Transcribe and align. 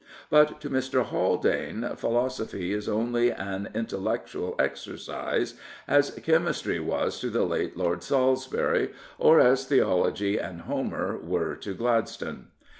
But 0.31 0.59
to 0.61 0.69
Mr. 0.71 1.05
Haldane 1.05 1.87
philosophy 1.95 2.73
is 2.73 2.89
only 2.89 3.29
an 3.31 3.69
intellectual 3.75 4.55
exercise, 4.57 5.53
as 5.87 6.09
chemistry 6.09 6.79
was 6.79 7.19
to 7.19 7.29
the 7.29 7.43
late 7.45 7.77
Lord 7.77 8.01
Salisbury, 8.01 8.93
or 9.19 9.39
as 9.39 9.65
theology 9.67 10.39
and 10.39 10.61
Homer 10.61 11.19
were 11.21 11.55
to 11.57 11.75
Gladstone. 11.75 12.47